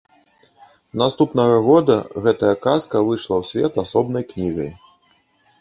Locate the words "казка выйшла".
2.65-3.35